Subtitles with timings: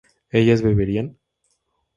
[0.31, 1.07] ¿ellas beberían?